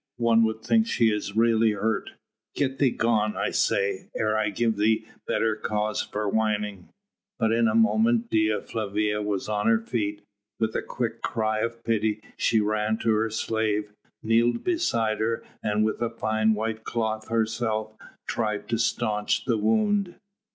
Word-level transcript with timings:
One 0.17 0.43
would 0.45 0.63
think 0.63 0.87
she 0.87 1.11
is 1.11 1.35
really 1.35 1.73
hurt. 1.73 2.13
Get 2.55 2.79
thee 2.79 2.89
gone, 2.89 3.37
I 3.37 3.51
say, 3.51 4.07
ere 4.15 4.35
I 4.35 4.49
give 4.49 4.75
thee 4.77 5.05
better 5.27 5.55
cause 5.55 6.01
for 6.01 6.27
whining." 6.27 6.89
But 7.37 7.51
in 7.51 7.67
a 7.67 7.75
moment 7.75 8.27
Dea 8.31 8.61
Flavia 8.61 9.21
was 9.21 9.47
on 9.47 9.67
her 9.67 9.77
feet. 9.77 10.23
With 10.59 10.75
a 10.75 10.81
quick 10.81 11.21
cry 11.21 11.59
of 11.59 11.83
pity 11.83 12.19
she 12.35 12.59
ran 12.59 12.97
to 12.97 13.11
her 13.13 13.29
slave, 13.29 13.93
kneeled 14.23 14.63
beside 14.63 15.19
her 15.19 15.43
and 15.61 15.85
with 15.85 16.01
a 16.01 16.09
fine 16.09 16.55
white 16.55 16.83
cloth 16.83 17.27
herself 17.27 17.95
tried 18.27 18.67
to 18.69 18.79
staunch 18.79 19.45
the 19.45 19.59
wound. 19.59 20.15